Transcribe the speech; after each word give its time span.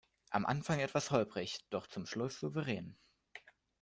Am 0.31 0.47
Anfang 0.47 0.79
etwas 0.79 1.11
holprig, 1.11 1.59
doch 1.69 1.85
zum 1.85 2.07
Schluss 2.07 2.39
souverän. 2.39 2.97